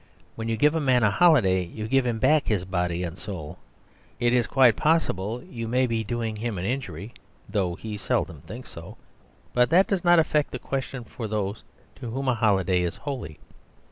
[0.35, 3.59] When you give a man a holiday you give him back his body and soul.
[4.19, 7.13] It is quite possible you may be doing him an injury
[7.47, 8.97] (though he seldom thinks so),
[9.53, 11.63] but that does not affect the question for those
[11.97, 13.37] to whom a holiday is holy.